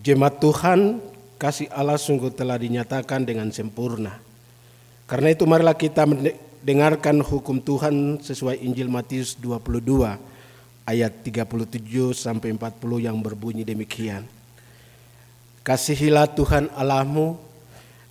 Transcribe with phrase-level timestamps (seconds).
[0.00, 0.96] Jemaat Tuhan,
[1.36, 4.16] kasih Allah sungguh telah dinyatakan dengan sempurna.
[5.04, 10.16] Karena itu marilah kita mendengarkan hukum Tuhan sesuai Injil Matius 22
[10.88, 14.24] ayat 37 sampai 40 yang berbunyi demikian.
[15.60, 17.36] Kasihilah Tuhan Allahmu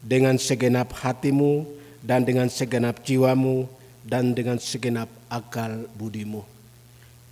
[0.06, 1.66] dengan segenap hatimu
[2.06, 3.66] dan dengan segenap jiwamu
[4.06, 6.46] dan dengan segenap akal budimu.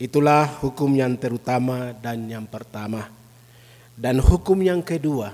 [0.02, 3.06] Itulah hukum yang terutama dan yang pertama.
[3.98, 5.34] Dan hukum yang kedua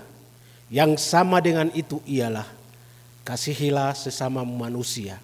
[0.71, 2.48] yang sama dengan itu ialah
[3.27, 5.20] kasihilah sesama manusia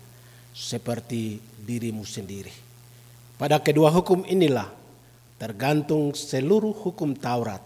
[0.52, 2.52] seperti dirimu sendiri.
[3.40, 4.68] Pada kedua hukum inilah
[5.40, 7.64] tergantung seluruh hukum Taurat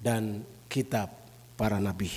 [0.00, 0.40] dan
[0.72, 1.12] kitab
[1.60, 2.08] para nabi.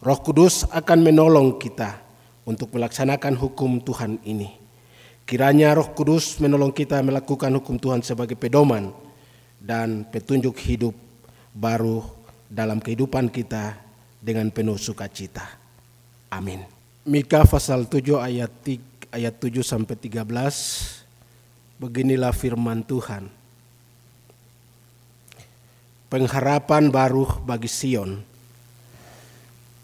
[0.00, 2.00] Roh Kudus akan menolong kita
[2.48, 4.56] untuk melaksanakan hukum Tuhan ini.
[5.28, 8.92] Kiranya Roh Kudus menolong kita melakukan hukum Tuhan sebagai pedoman
[9.60, 11.03] dan petunjuk hidup
[11.54, 12.02] baru
[12.50, 13.78] dalam kehidupan kita
[14.18, 15.46] dengan penuh sukacita.
[16.28, 16.66] Amin.
[17.06, 20.26] Mika pasal 7 ayat 3, ayat 7 sampai 13
[21.78, 23.30] beginilah firman Tuhan.
[26.10, 28.22] Pengharapan baru bagi Sion.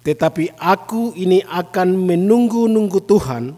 [0.00, 3.52] Tetapi aku ini akan menunggu-nunggu Tuhan.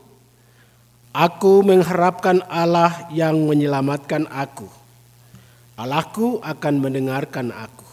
[1.12, 4.66] Aku mengharapkan Allah yang menyelamatkan aku.
[5.76, 7.91] Allahku akan mendengarkan aku.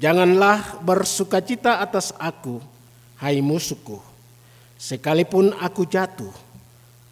[0.00, 2.56] Janganlah bersukacita atas aku,
[3.20, 4.00] hai musuhku.
[4.80, 6.32] Sekalipun aku jatuh,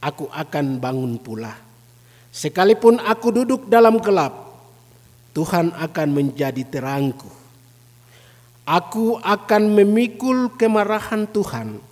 [0.00, 1.52] aku akan bangun pula.
[2.32, 4.32] Sekalipun aku duduk dalam gelap,
[5.36, 7.28] Tuhan akan menjadi terangku.
[8.64, 11.84] Aku akan memikul kemarahan Tuhan,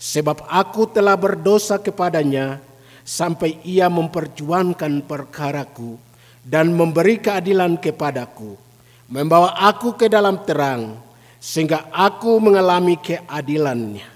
[0.00, 2.64] sebab aku telah berdosa kepadanya
[3.04, 6.00] sampai ia memperjuangkan perkaraku
[6.40, 8.69] dan memberi keadilan kepadaku
[9.10, 10.94] membawa aku ke dalam terang,
[11.42, 14.06] sehingga aku mengalami keadilannya.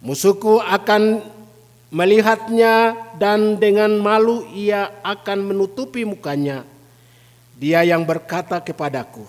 [0.00, 1.20] Musuhku akan
[1.92, 6.64] melihatnya dan dengan malu ia akan menutupi mukanya.
[7.60, 9.28] Dia yang berkata kepadaku,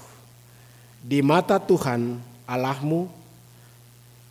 [1.03, 2.15] di mata Tuhan
[2.47, 3.11] Allahmu,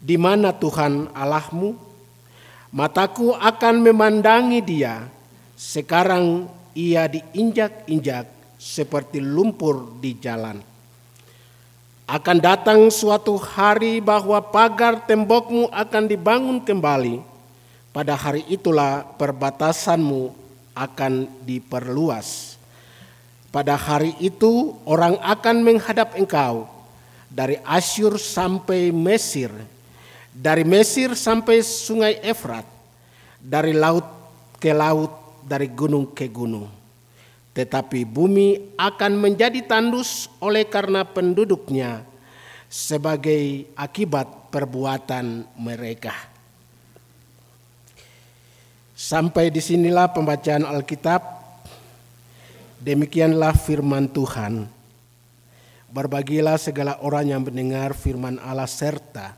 [0.00, 1.76] di mana Tuhan Allahmu,
[2.72, 5.04] mataku akan memandangi dia,
[5.52, 10.60] sekarang ia diinjak-injak seperti lumpur di jalan.
[12.04, 17.24] Akan datang suatu hari bahwa pagar tembokmu akan dibangun kembali.
[17.90, 20.36] Pada hari itulah perbatasanmu
[20.76, 22.60] akan diperluas.
[23.50, 26.68] Pada hari itu orang akan menghadap engkau
[27.26, 29.50] dari Asyur sampai Mesir,
[30.30, 32.66] dari Mesir sampai sungai Efrat,
[33.42, 34.06] dari laut
[34.62, 36.79] ke laut, dari gunung ke gunung
[37.50, 42.06] tetapi bumi akan menjadi tandus oleh karena penduduknya
[42.70, 46.14] sebagai akibat perbuatan mereka.
[48.94, 51.42] Sampai di sinilah pembacaan Alkitab.
[52.80, 54.64] Demikianlah firman Tuhan.
[55.90, 59.34] Berbagilah segala orang yang mendengar firman Allah serta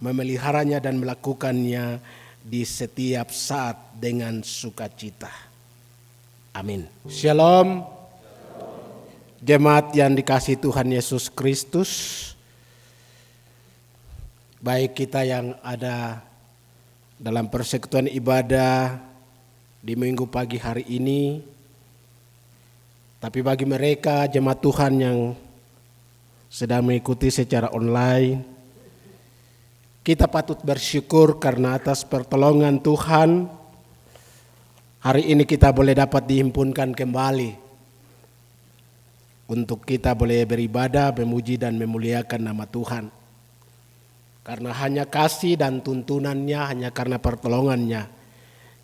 [0.00, 2.00] memeliharanya dan melakukannya
[2.40, 5.49] di setiap saat dengan sukacita.
[6.60, 6.84] Amin.
[7.08, 7.88] Shalom.
[9.40, 11.90] Jemaat yang dikasih Tuhan Yesus Kristus.
[14.60, 16.20] Baik kita yang ada
[17.16, 19.00] dalam persekutuan ibadah
[19.80, 21.40] di minggu pagi hari ini.
[23.24, 25.18] Tapi bagi mereka jemaat Tuhan yang
[26.52, 28.44] sedang mengikuti secara online.
[30.04, 33.59] Kita patut bersyukur karena atas pertolongan Tuhan
[35.00, 37.56] Hari ini kita boleh dapat dihimpunkan kembali
[39.48, 43.08] untuk kita boleh beribadah, memuji dan memuliakan nama Tuhan.
[44.44, 48.12] Karena hanya kasih dan tuntunannya, hanya karena pertolongannya,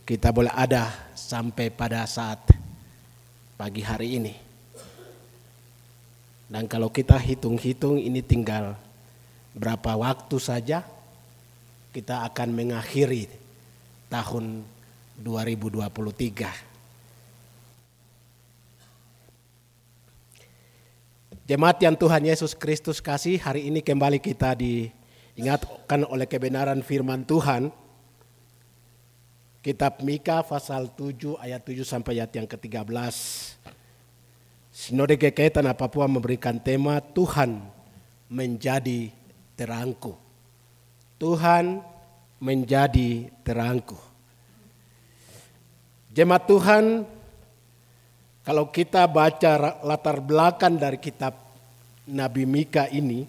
[0.08, 2.48] kita boleh ada sampai pada saat
[3.60, 4.34] pagi hari ini.
[6.48, 8.72] Dan kalau kita hitung-hitung ini tinggal
[9.52, 10.80] berapa waktu saja
[11.92, 13.28] kita akan mengakhiri
[14.08, 14.75] tahun
[15.20, 16.66] 2023.
[21.46, 27.70] Jemaat yang Tuhan Yesus Kristus kasih, hari ini kembali kita diingatkan oleh kebenaran firman Tuhan.
[29.62, 32.86] Kitab Mika pasal 7 ayat 7 sampai ayat yang ke-13.
[34.74, 37.62] Sinode GKI Tanah Papua memberikan tema Tuhan
[38.26, 39.14] menjadi
[39.54, 40.18] terangku.
[41.16, 41.78] Tuhan
[42.42, 44.15] menjadi terangku.
[46.16, 47.04] Jemaat Tuhan,
[48.40, 51.36] kalau kita baca latar belakang dari kitab
[52.08, 53.28] Nabi Mika ini,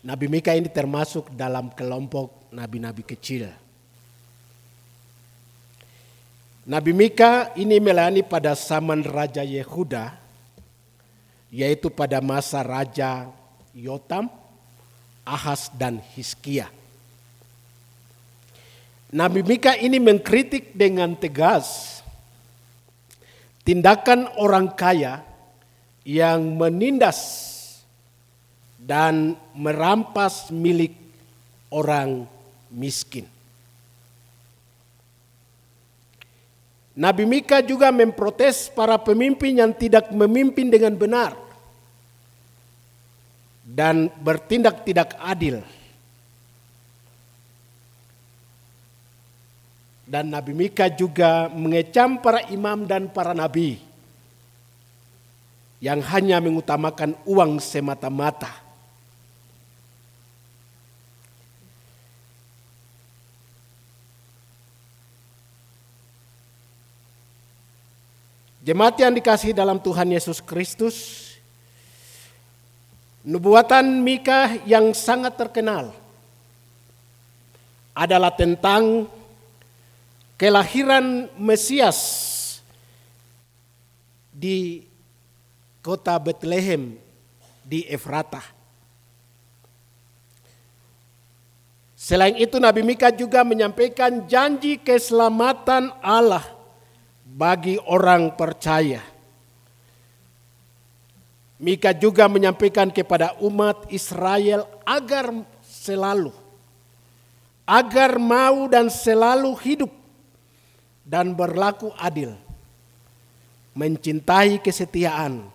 [0.00, 3.44] Nabi Mika ini termasuk dalam kelompok nabi-nabi kecil.
[6.64, 10.16] Nabi Mika ini melayani pada zaman Raja Yehuda,
[11.52, 13.28] yaitu pada masa Raja
[13.76, 14.32] Yotam,
[15.28, 16.72] Ahas, dan Hiskia.
[19.12, 22.00] Nabi Mika ini mengkritik dengan tegas
[23.60, 25.20] tindakan orang kaya
[26.00, 27.20] yang menindas
[28.80, 30.96] dan merampas milik
[31.68, 32.24] orang
[32.72, 33.28] miskin.
[36.96, 41.36] Nabi Mika juga memprotes para pemimpin yang tidak memimpin dengan benar
[43.64, 45.60] dan bertindak tidak adil.
[50.12, 53.80] Dan Nabi Mika juga mengecam para imam dan para nabi
[55.80, 58.52] yang hanya mengutamakan uang semata-mata.
[68.60, 70.96] Jemaat yang dikasih dalam Tuhan Yesus Kristus,
[73.24, 75.96] nubuatan Mika yang sangat terkenal
[77.96, 79.08] adalah tentang
[80.42, 82.02] kelahiran Mesias
[84.34, 84.82] di
[85.78, 86.98] kota Bethlehem
[87.62, 88.42] di Efrata.
[91.94, 96.42] Selain itu Nabi Mika juga menyampaikan janji keselamatan Allah
[97.22, 98.98] bagi orang percaya.
[101.62, 105.30] Mika juga menyampaikan kepada umat Israel agar
[105.62, 106.34] selalu,
[107.62, 110.01] agar mau dan selalu hidup
[111.02, 112.34] dan berlaku adil,
[113.74, 115.46] mencintai kesetiaan,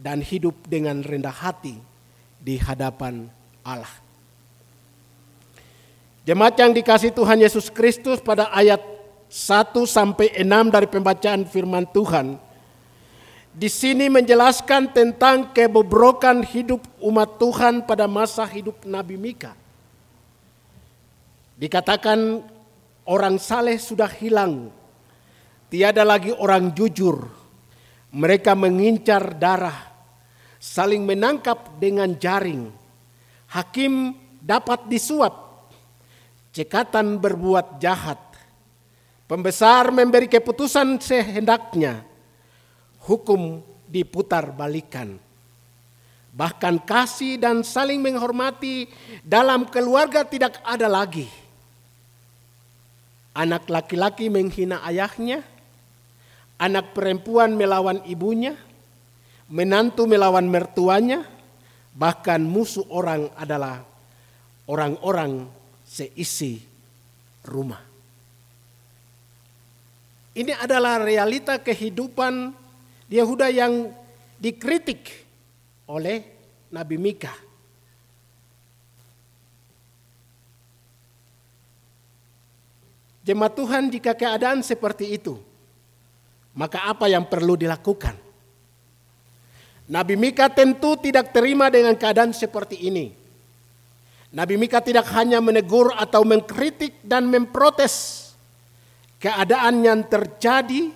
[0.00, 1.76] dan hidup dengan rendah hati
[2.40, 3.28] di hadapan
[3.60, 3.92] Allah.
[6.24, 8.80] Jemaat yang dikasih Tuhan Yesus Kristus pada ayat
[9.28, 12.38] 1 sampai 6 dari pembacaan firman Tuhan
[13.50, 19.58] di sini menjelaskan tentang kebobrokan hidup umat Tuhan pada masa hidup Nabi Mika.
[21.58, 22.46] Dikatakan
[23.10, 24.70] orang saleh sudah hilang.
[25.66, 27.26] Tiada lagi orang jujur.
[28.10, 29.86] Mereka mengincar darah,
[30.58, 32.70] saling menangkap dengan jaring.
[33.54, 35.66] Hakim dapat disuap,
[36.50, 38.30] cekatan berbuat jahat
[39.30, 42.02] Pembesar memberi keputusan sehendaknya.
[43.06, 45.22] Hukum diputar balikan.
[46.34, 48.90] Bahkan kasih dan saling menghormati
[49.22, 51.30] dalam keluarga tidak ada lagi.
[53.30, 55.46] Anak laki-laki menghina ayahnya,
[56.58, 58.58] anak perempuan melawan ibunya,
[59.46, 61.22] menantu melawan mertuanya,
[61.94, 63.86] bahkan musuh orang adalah
[64.66, 65.46] orang-orang
[65.86, 66.62] seisi
[67.46, 67.82] rumah.
[70.30, 72.54] Ini adalah realita kehidupan
[73.10, 73.90] Yehuda yang
[74.38, 75.26] dikritik
[75.90, 76.22] oleh
[76.70, 77.49] Nabi Mika.
[83.20, 85.36] Jemaat Tuhan jika keadaan seperti itu,
[86.56, 88.16] maka apa yang perlu dilakukan?
[89.90, 93.12] Nabi Mika tentu tidak terima dengan keadaan seperti ini.
[94.30, 98.30] Nabi Mika tidak hanya menegur atau mengkritik dan memprotes
[99.18, 100.94] keadaan yang terjadi,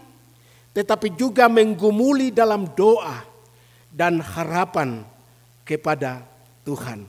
[0.72, 3.26] tetapi juga menggumuli dalam doa
[3.90, 5.02] dan harapan
[5.66, 6.22] kepada
[6.62, 7.04] Tuhan.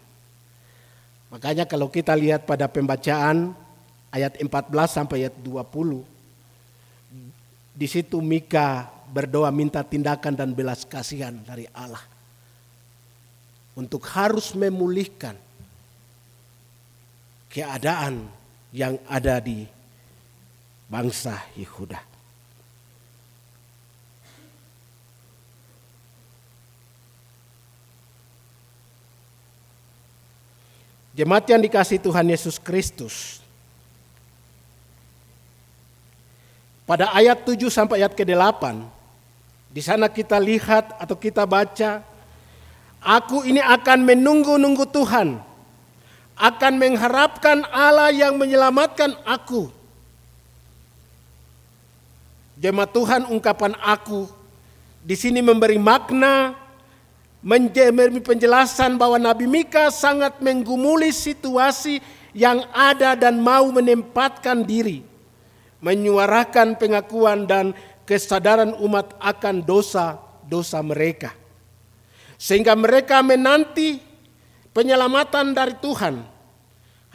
[1.29, 3.53] Makanya kalau kita lihat pada pembacaan
[4.15, 6.07] ayat 14 sampai ayat 20,
[7.75, 11.99] di situ Mika berdoa minta tindakan dan belas kasihan dari Allah.
[13.75, 15.35] Untuk harus memulihkan
[17.51, 18.23] keadaan
[18.71, 19.67] yang ada di
[20.87, 21.99] bangsa Yehuda.
[31.15, 33.44] Jemaat yang dikasih Tuhan Yesus Kristus.
[36.85, 38.61] Pada ayat 7 sampai ayat ke-8,
[39.73, 42.05] di sana kita lihat atau kita baca,
[43.01, 45.41] aku ini akan menunggu-nunggu Tuhan,
[46.37, 49.73] akan mengharapkan Allah yang menyelamatkan aku.
[52.61, 54.29] Jemaat Tuhan ungkapan aku
[55.01, 56.53] di sini memberi makna
[57.41, 61.99] memberi penjelasan bahwa Nabi Mika sangat menggumuli situasi
[62.31, 65.14] yang ada dan mau menempatkan diri
[65.83, 71.33] menyuarakan pengakuan dan kesadaran umat akan dosa-dosa mereka.
[72.37, 73.99] Sehingga mereka menanti
[74.75, 76.15] penyelamatan dari Tuhan.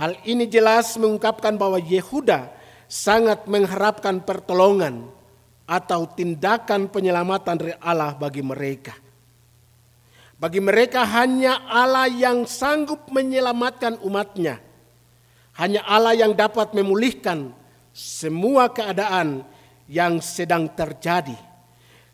[0.00, 2.48] Hal ini jelas mengungkapkan bahwa Yehuda
[2.88, 5.12] sangat mengharapkan pertolongan
[5.68, 8.96] atau tindakan penyelamatan dari Allah bagi mereka.
[10.40, 14.56] Bagi mereka hanya Allah yang sanggup menyelamatkan umatnya.
[15.60, 17.52] Hanya Allah yang dapat memulihkan
[18.00, 19.44] semua keadaan
[19.84, 21.36] yang sedang terjadi.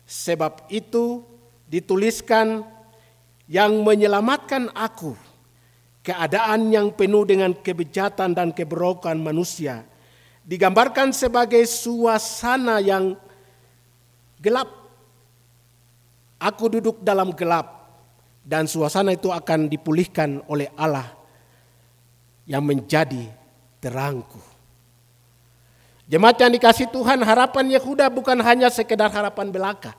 [0.03, 1.23] Sebab itu
[1.71, 2.67] dituliskan
[3.47, 5.15] yang menyelamatkan aku
[6.03, 9.87] keadaan yang penuh dengan kebejatan dan keberokan manusia
[10.43, 13.15] digambarkan sebagai suasana yang
[14.39, 14.67] gelap.
[16.37, 17.87] Aku duduk dalam gelap
[18.45, 21.11] dan suasana itu akan dipulihkan oleh Allah
[22.47, 23.27] yang menjadi
[23.83, 24.56] terangku.
[26.07, 29.91] Jemaat yang dikasih Tuhan, harapan Yehuda bukan hanya sekedar harapan belaka.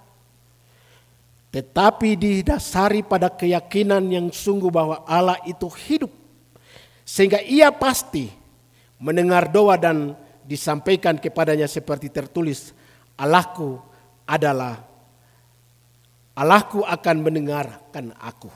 [1.52, 6.12] Tetapi didasari pada keyakinan yang sungguh bahwa Allah itu hidup.
[7.04, 8.32] Sehingga ia pasti
[8.96, 10.16] mendengar doa dan
[10.48, 12.72] disampaikan kepadanya seperti tertulis.
[13.20, 13.76] Allahku
[14.24, 14.80] adalah
[16.32, 18.48] Allahku akan mendengarkan aku.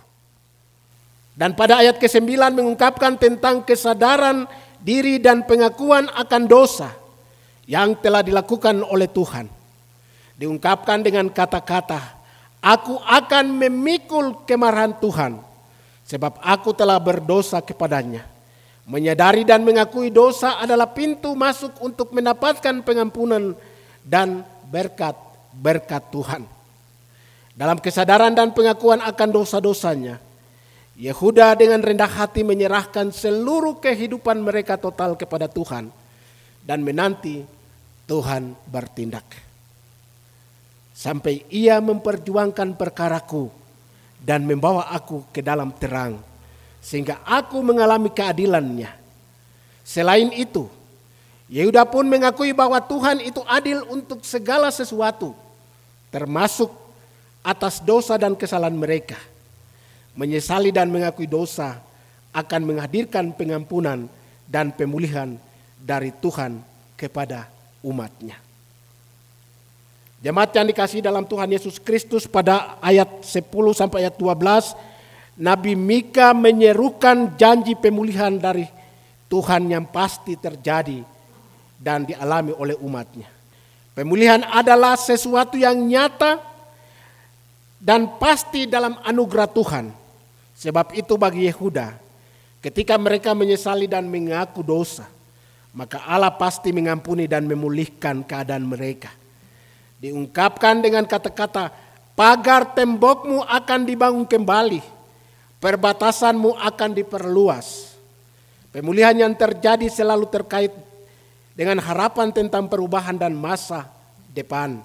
[1.37, 4.49] Dan pada ayat ke-9 mengungkapkan tentang kesadaran
[4.81, 7.02] diri dan pengakuan akan dosa
[7.67, 9.47] yang telah dilakukan oleh Tuhan.
[10.39, 12.01] Diungkapkan dengan kata-kata,
[12.59, 15.39] aku akan memikul kemarahan Tuhan
[16.03, 18.27] sebab aku telah berdosa kepadanya.
[18.83, 23.55] Menyadari dan mengakui dosa adalah pintu masuk untuk mendapatkan pengampunan
[24.03, 26.43] dan berkat-berkat Tuhan.
[27.55, 30.19] Dalam kesadaran dan pengakuan akan dosa-dosanya,
[30.99, 36.02] Yehuda dengan rendah hati menyerahkan seluruh kehidupan mereka total kepada Tuhan
[36.63, 37.43] dan menanti
[38.07, 39.27] Tuhan bertindak.
[40.93, 43.51] Sampai ia memperjuangkan perkaraku
[44.23, 46.23] dan membawa aku ke dalam terang
[46.83, 48.91] sehingga aku mengalami keadilannya.
[49.83, 50.71] Selain itu,
[51.51, 55.35] Yehuda pun mengakui bahwa Tuhan itu adil untuk segala sesuatu,
[56.11, 56.71] termasuk
[57.43, 59.19] atas dosa dan kesalahan mereka.
[60.15, 61.83] Menyesali dan mengakui dosa
[62.33, 64.07] akan menghadirkan pengampunan
[64.47, 65.37] dan pemulihan
[65.83, 66.63] dari Tuhan
[66.95, 67.51] kepada
[67.83, 68.39] umatnya.
[70.23, 73.43] Jemaat yang dikasih dalam Tuhan Yesus Kristus pada ayat 10
[73.75, 74.79] sampai ayat 12,
[75.43, 78.71] Nabi Mika menyerukan janji pemulihan dari
[79.27, 81.03] Tuhan yang pasti terjadi
[81.75, 83.27] dan dialami oleh umatnya.
[83.99, 86.39] Pemulihan adalah sesuatu yang nyata
[87.83, 89.91] dan pasti dalam anugerah Tuhan.
[90.55, 91.99] Sebab itu bagi Yehuda,
[92.63, 95.11] ketika mereka menyesali dan mengaku dosa,
[95.73, 99.09] maka Allah pasti mengampuni dan memulihkan keadaan mereka.
[100.03, 101.73] Diungkapkan dengan kata-kata,
[102.13, 104.85] pagar tembokmu akan dibangun kembali,
[105.63, 107.97] perbatasanmu akan diperluas.
[108.73, 110.73] Pemulihan yang terjadi selalu terkait
[111.53, 113.89] dengan harapan tentang perubahan dan masa
[114.33, 114.81] depan.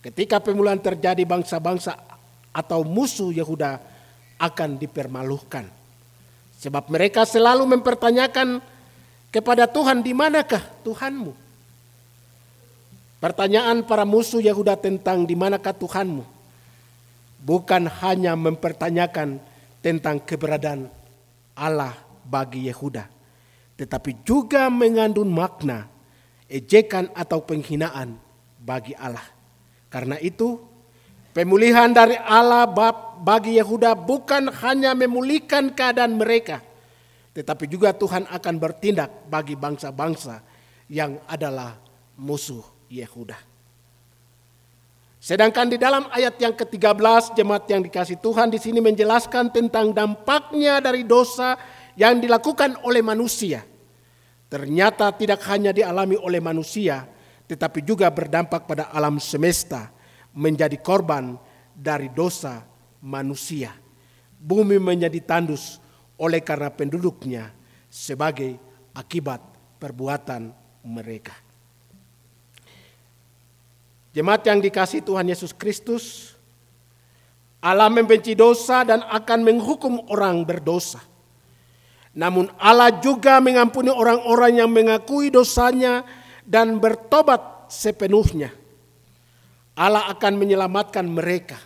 [0.00, 1.96] Ketika pemulihan terjadi bangsa-bangsa
[2.52, 3.80] atau musuh Yehuda
[4.40, 5.68] akan dipermalukan.
[6.60, 8.60] Sebab mereka selalu mempertanyakan
[9.30, 11.32] kepada Tuhan di manakah Tuhanmu?
[13.20, 16.24] Pertanyaan para musuh Yehuda tentang di manakah Tuhanmu
[17.40, 19.40] bukan hanya mempertanyakan
[19.80, 20.92] tentang keberadaan
[21.56, 23.08] Allah bagi Yehuda,
[23.80, 25.88] tetapi juga mengandung makna
[26.48, 28.16] ejekan atau penghinaan
[28.60, 29.24] bagi Allah.
[29.88, 30.60] Karena itu,
[31.36, 32.68] pemulihan dari Allah
[33.20, 36.60] bagi Yehuda bukan hanya memulihkan keadaan mereka,
[37.30, 40.42] tetapi juga Tuhan akan bertindak bagi bangsa-bangsa
[40.90, 41.78] yang adalah
[42.18, 43.38] musuh Yehuda.
[45.20, 50.80] Sedangkan di dalam ayat yang ke-13 jemaat yang dikasih Tuhan di sini menjelaskan tentang dampaknya
[50.80, 51.60] dari dosa
[51.94, 53.60] yang dilakukan oleh manusia.
[54.50, 57.06] Ternyata tidak hanya dialami oleh manusia,
[57.46, 59.92] tetapi juga berdampak pada alam semesta
[60.32, 61.36] menjadi korban
[61.76, 62.64] dari dosa
[63.04, 63.76] manusia.
[64.40, 65.78] Bumi menjadi tandus
[66.20, 67.48] oleh karena penduduknya
[67.88, 68.60] sebagai
[68.92, 69.40] akibat
[69.80, 70.52] perbuatan
[70.84, 71.32] mereka.
[74.12, 76.34] Jemaat yang dikasih Tuhan Yesus Kristus,
[77.62, 81.00] Allah membenci dosa dan akan menghukum orang berdosa.
[82.10, 86.02] Namun Allah juga mengampuni orang-orang yang mengakui dosanya
[86.42, 88.50] dan bertobat sepenuhnya,
[89.78, 91.56] Allah akan menyelamatkan mereka.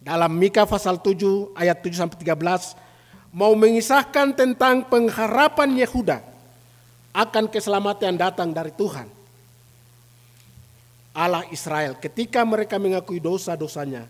[0.00, 2.89] Dalam Mika pasal 7 ayat 7 sampai 13
[3.30, 6.18] mau mengisahkan tentang pengharapan Yehuda
[7.14, 9.06] akan keselamatan datang dari Tuhan.
[11.10, 14.06] Allah Israel ketika mereka mengakui dosa-dosanya,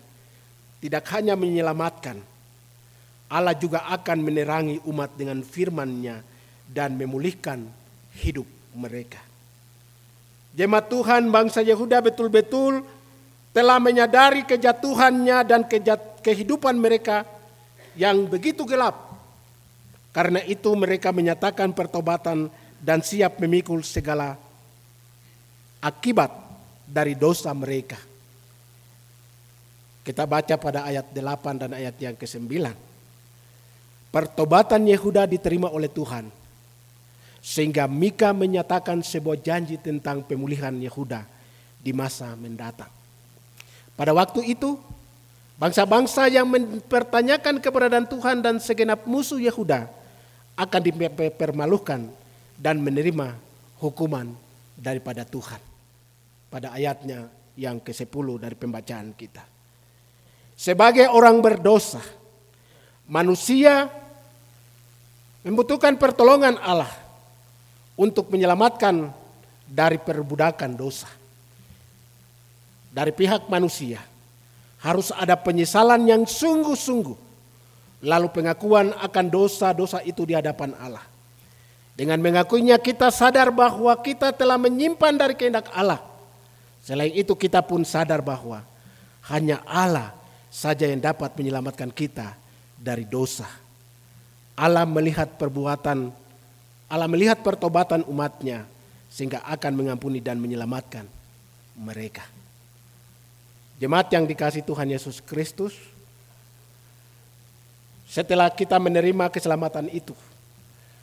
[0.81, 2.21] tidak hanya menyelamatkan,
[3.33, 6.21] Allah juga akan menerangi umat dengan firman-Nya
[6.69, 7.65] dan memulihkan
[8.21, 8.45] hidup
[8.77, 9.21] mereka.
[10.51, 12.83] Jemaat Tuhan bangsa Yehuda betul-betul
[13.55, 15.63] telah menyadari kejatuhannya dan
[16.21, 17.23] kehidupan mereka
[17.95, 19.10] yang begitu gelap.
[20.11, 22.51] Karena itu mereka menyatakan pertobatan
[22.83, 24.35] dan siap memikul segala
[25.79, 26.35] akibat
[26.83, 27.97] dari dosa mereka.
[30.03, 32.51] Kita baca pada ayat 8 dan ayat yang ke-9.
[34.11, 36.27] Pertobatan Yehuda diterima oleh Tuhan.
[37.39, 41.23] Sehingga Mika menyatakan sebuah janji tentang pemulihan Yehuda
[41.79, 42.91] di masa mendatang.
[43.95, 44.77] Pada waktu itu,
[45.57, 50.00] bangsa-bangsa yang mempertanyakan keberadaan Tuhan dan segenap musuh Yehuda
[50.61, 52.01] akan dipermalukan
[52.61, 53.33] dan menerima
[53.81, 54.29] hukuman
[54.77, 55.57] daripada Tuhan.
[56.53, 59.41] Pada ayatnya yang ke-10 dari pembacaan kita.
[60.53, 62.05] Sebagai orang berdosa,
[63.09, 63.89] manusia
[65.41, 66.93] membutuhkan pertolongan Allah
[67.97, 69.09] untuk menyelamatkan
[69.65, 71.09] dari perbudakan dosa.
[72.91, 74.03] Dari pihak manusia
[74.83, 77.30] harus ada penyesalan yang sungguh-sungguh
[78.01, 81.05] lalu pengakuan akan dosa-dosa itu di hadapan Allah.
[81.97, 86.01] Dengan mengakuinya kita sadar bahwa kita telah menyimpan dari kehendak Allah.
[86.81, 88.65] Selain itu kita pun sadar bahwa
[89.29, 90.17] hanya Allah
[90.49, 92.41] saja yang dapat menyelamatkan kita
[92.81, 93.45] dari dosa.
[94.57, 96.09] Allah melihat perbuatan,
[96.89, 98.65] Allah melihat pertobatan umatnya
[99.13, 101.05] sehingga akan mengampuni dan menyelamatkan
[101.77, 102.25] mereka.
[103.77, 105.77] Jemaat yang dikasih Tuhan Yesus Kristus,
[108.11, 110.19] setelah kita menerima keselamatan itu,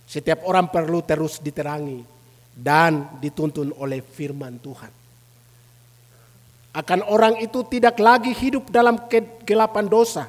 [0.03, 2.03] setiap orang perlu terus diterangi
[2.51, 4.91] dan dituntun oleh firman Tuhan.
[6.75, 10.27] Akan orang itu tidak lagi hidup dalam kegelapan dosa.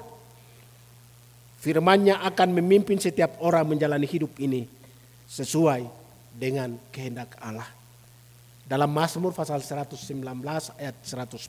[1.59, 4.71] Firmannya akan memimpin setiap orang menjalani hidup ini
[5.27, 5.83] sesuai
[6.31, 7.67] dengan kehendak Allah.
[8.63, 9.99] Dalam Mazmur pasal 119
[10.79, 11.43] ayat 110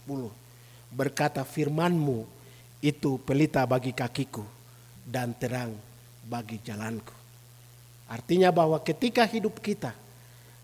[0.89, 2.25] berkata firmanmu
[2.81, 4.58] itu pelita bagi kakiku
[5.09, 5.73] dan terang
[6.29, 7.17] bagi jalanku.
[8.05, 9.93] Artinya bahwa ketika hidup kita,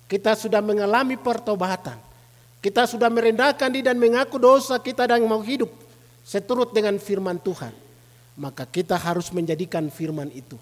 [0.05, 1.97] kita sudah mengalami pertobatan,
[2.61, 5.69] kita sudah merendahkan diri dan mengaku dosa kita dan mau hidup
[6.21, 7.73] seturut dengan firman Tuhan,
[8.37, 10.57] maka kita harus menjadikan firman itu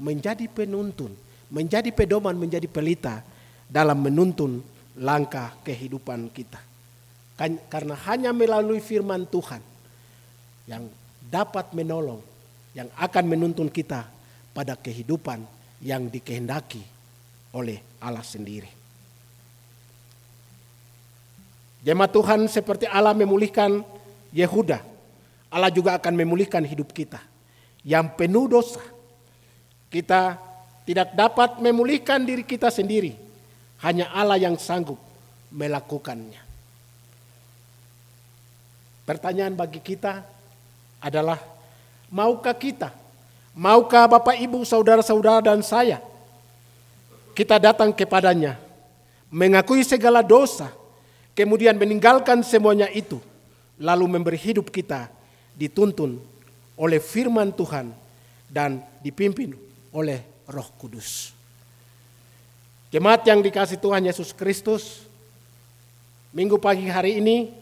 [0.00, 1.12] menjadi penuntun,
[1.52, 3.20] menjadi pedoman, menjadi pelita
[3.68, 4.64] dalam menuntun
[4.96, 6.58] langkah kehidupan kita.
[7.36, 9.60] Kan, karena hanya melalui firman Tuhan
[10.68, 10.88] yang
[11.28, 12.29] dapat menolong
[12.76, 14.06] yang akan menuntun kita
[14.54, 15.42] pada kehidupan
[15.82, 16.82] yang dikehendaki
[17.56, 18.70] oleh Allah sendiri.
[21.80, 23.80] Jemaat Tuhan seperti Allah memulihkan
[24.30, 24.84] Yehuda,
[25.48, 27.18] Allah juga akan memulihkan hidup kita
[27.82, 28.84] yang penuh dosa.
[29.90, 30.38] Kita
[30.86, 33.16] tidak dapat memulihkan diri kita sendiri,
[33.82, 35.00] hanya Allah yang sanggup
[35.50, 36.38] melakukannya.
[39.08, 40.22] Pertanyaan bagi kita
[41.02, 41.40] adalah
[42.10, 42.90] Maukah kita?
[43.54, 46.02] Maukah Bapak Ibu, saudara-saudara dan saya?
[47.34, 48.58] Kita datang kepadanya,
[49.30, 50.74] mengakui segala dosa,
[51.38, 53.22] kemudian meninggalkan semuanya itu,
[53.78, 55.06] lalu memberi hidup kita
[55.54, 56.18] dituntun
[56.74, 57.94] oleh firman Tuhan
[58.50, 59.54] dan dipimpin
[59.94, 61.30] oleh Roh Kudus.
[62.90, 65.06] Jemaat yang dikasih Tuhan Yesus Kristus,
[66.34, 67.54] minggu pagi hari ini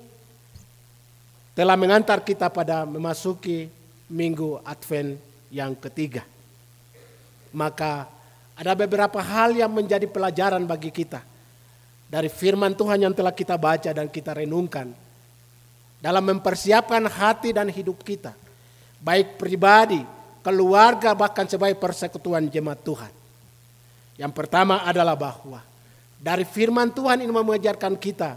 [1.52, 3.68] telah mengantar kita pada memasuki
[4.08, 5.20] minggu Advent
[5.52, 6.24] yang ketiga.
[7.52, 8.08] Maka
[8.58, 11.22] ada beberapa hal yang menjadi pelajaran bagi kita
[12.08, 14.90] dari firman Tuhan yang telah kita baca dan kita renungkan
[16.00, 18.32] dalam mempersiapkan hati dan hidup kita,
[19.02, 20.00] baik pribadi,
[20.40, 23.12] keluarga, bahkan sebagai persekutuan jemaat Tuhan.
[24.18, 25.62] Yang pertama adalah bahwa
[26.18, 28.34] dari firman Tuhan ini mengajarkan kita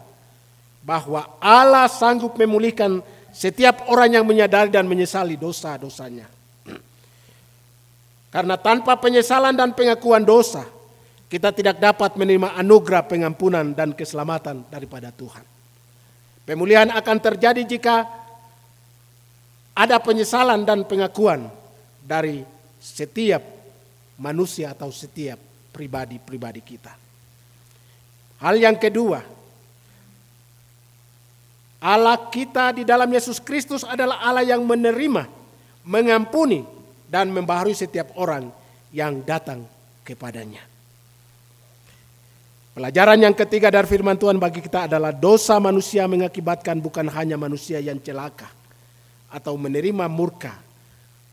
[0.86, 6.28] bahwa Allah sanggup memulihkan setiap orang yang menyadari dan menyesali dosa-dosanya.
[8.32, 10.64] Karena tanpa penyesalan dan pengakuan dosa,
[11.28, 15.44] kita tidak dapat menerima anugerah pengampunan dan keselamatan daripada Tuhan.
[16.48, 18.08] Pemulihan akan terjadi jika
[19.72, 21.48] ada penyesalan dan pengakuan
[22.04, 22.44] dari
[22.80, 23.40] setiap
[24.20, 25.40] manusia atau setiap
[25.72, 26.94] pribadi-pribadi kita.
[28.44, 29.24] Hal yang kedua,
[31.82, 35.26] Allah kita di dalam Yesus Kristus adalah Allah yang menerima,
[35.82, 36.62] mengampuni,
[37.10, 38.54] dan membaharui setiap orang
[38.94, 39.66] yang datang
[40.06, 40.62] kepadanya.
[42.72, 47.84] Pelajaran yang ketiga dari firman Tuhan bagi kita adalah dosa manusia mengakibatkan bukan hanya manusia
[47.84, 48.48] yang celaka
[49.28, 50.56] atau menerima murka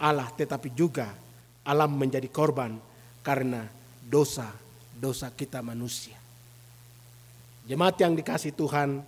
[0.03, 1.15] Allah tetapi juga
[1.63, 2.75] alam menjadi korban
[3.23, 3.69] karena
[4.03, 6.17] dosa-dosa kita manusia.
[7.69, 9.05] Jemaat yang dikasih Tuhan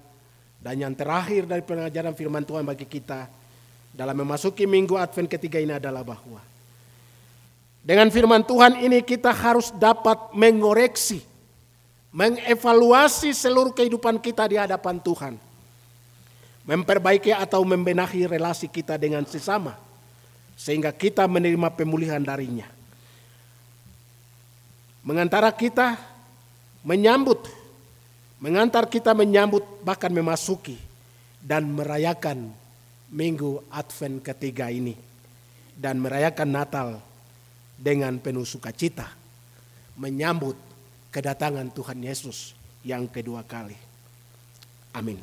[0.60, 3.28] dan yang terakhir dari pengajaran firman Tuhan bagi kita
[3.96, 6.50] dalam memasuki minggu Advent ketiga ini adalah bahwa
[7.80, 11.24] dengan firman Tuhan ini kita harus dapat mengoreksi,
[12.12, 15.34] mengevaluasi seluruh kehidupan kita di hadapan Tuhan.
[16.68, 19.80] Memperbaiki atau membenahi relasi kita dengan sesama.
[20.60, 22.68] Sehingga kita menerima pemulihan darinya.
[25.00, 25.96] Mengantara kita
[26.84, 27.48] menyambut,
[28.40, 30.80] mengantar kita menyambut bahkan memasuki
[31.40, 32.50] dan merayakan
[33.12, 34.96] minggu Advent ketiga ini.
[35.80, 36.88] Dan merayakan Natal
[37.80, 39.08] dengan penuh sukacita
[39.96, 40.52] menyambut
[41.08, 42.52] kedatangan Tuhan Yesus
[42.84, 43.76] yang kedua kali.
[44.92, 45.20] Amin.